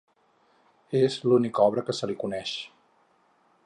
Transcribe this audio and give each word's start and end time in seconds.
És 1.01 1.19
l'única 1.27 1.67
obra 1.67 1.85
que 1.91 1.97
se 1.99 2.11
li 2.13 2.19
coneix. 2.25 2.59